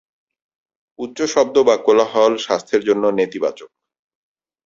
উচ্চ 0.99 1.17
শব্দ 1.33 1.55
বা 1.67 1.75
কোলাহল 1.77 2.33
স্বাস্থ্যের 2.37 2.81
জন্য 2.83 3.03
নেতিবাচক। 3.19 3.69